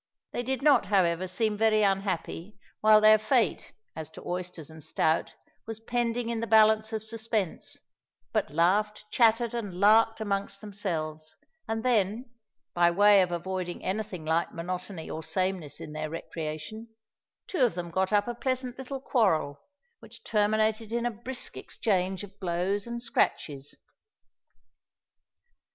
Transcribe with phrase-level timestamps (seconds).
[0.31, 5.35] They did not, however, seem very unhappy while their fate, as to oysters and stout,
[5.67, 7.77] was pending in the balance of suspense;
[8.33, 11.37] but laughed, chattered, and larked amongst themselves;
[11.67, 12.31] and then,
[12.73, 16.87] by way of avoiding any thing like monotony or sameness in their recreation,
[17.45, 19.61] two of them got up a pleasant little quarrel
[19.99, 23.77] which terminated in a brisk exchange of blows and scratches.